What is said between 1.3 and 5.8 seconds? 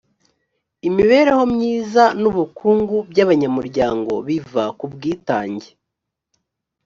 myiza n’ubukungu by abanyamuryango biva ku bwitage